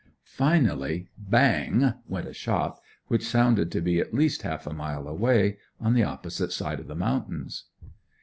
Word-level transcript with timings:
Finally, 0.25 1.09
bang! 1.15 1.93
went 2.07 2.27
a 2.27 2.33
shot, 2.33 2.79
which 3.05 3.23
sounded 3.23 3.71
to 3.71 3.79
be 3.81 3.99
at 3.99 4.15
least 4.15 4.41
half 4.41 4.65
a 4.65 4.73
mile 4.73 5.07
away, 5.07 5.59
on 5.79 5.93
the 5.93 6.01
opposite 6.03 6.51
side 6.51 6.79
of 6.79 6.87
the 6.87 6.95
mountains. 6.95 7.65